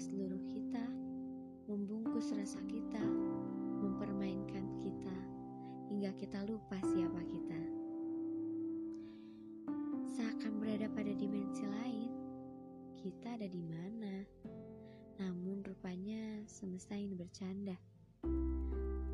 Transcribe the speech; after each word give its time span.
seluruh 0.00 0.40
kita, 0.48 0.80
membungkus 1.68 2.32
rasa 2.32 2.56
kita, 2.64 3.04
mempermainkan 3.84 4.64
kita, 4.80 5.16
hingga 5.92 6.08
kita 6.16 6.40
lupa 6.48 6.80
siapa 6.80 7.20
kita. 7.28 7.60
Seakan 10.08 10.56
berada 10.56 10.88
pada 10.88 11.12
dimensi 11.12 11.68
lain, 11.68 12.10
kita 12.96 13.36
ada 13.36 13.44
di 13.44 13.60
mana? 13.60 14.24
Namun 15.20 15.60
rupanya 15.68 16.48
semesta 16.48 16.96
ini 16.96 17.12
bercanda. 17.12 17.76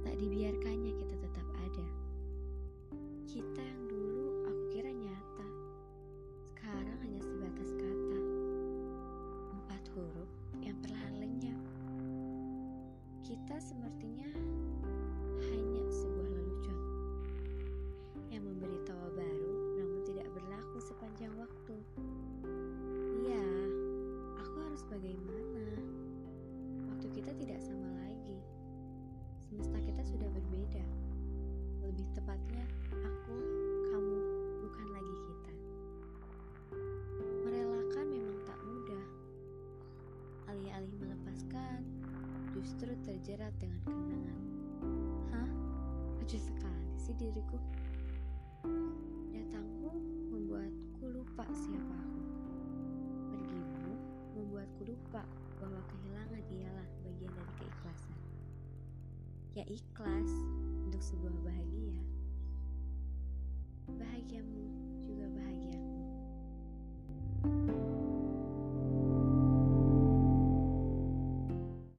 Tak 0.07 0.15
dibiarkannya 0.23 0.93
kita 1.03 1.06
Sepertinya 13.57 14.29
hanya 15.49 15.85
sebuah 15.89 16.29
lelucon 16.29 16.79
yang 18.29 18.45
memberi 18.45 18.77
tawa 18.85 19.09
baru 19.17 19.53
namun 19.81 20.01
tidak 20.05 20.29
berlaku 20.37 20.77
sepanjang 20.85 21.33
waktu. 21.41 21.77
Iya, 23.25 23.49
aku 24.37 24.57
harus 24.61 24.83
bagaimana? 24.93 25.65
Waktu 26.93 27.07
kita 27.17 27.33
tidak 27.41 27.65
sama 27.65 27.76
justru 42.67 42.91
terjerat 43.07 43.55
dengan 43.63 43.79
kenangan. 43.87 44.43
Hah? 45.31 45.51
Lucu 46.19 46.35
sekali 46.35 46.91
sih 46.99 47.15
diriku. 47.15 47.63
Datangmu 49.31 49.95
membuatku 50.35 51.15
lupa 51.15 51.47
siapa 51.55 51.95
aku. 51.95 52.23
Pergimu 53.31 53.95
membuatku 54.35 54.83
lupa 54.83 55.23
bahwa 55.63 55.79
kehilangan 55.95 56.43
ialah 56.43 56.89
bagian 57.07 57.31
dari 57.39 57.53
keikhlasan. 57.63 58.19
Ya 59.55 59.63
ikhlas 59.71 60.33
untuk 60.91 60.99
sebuah 61.07 61.39
bahagia. 61.47 62.03
Bahagiamu 63.95 64.76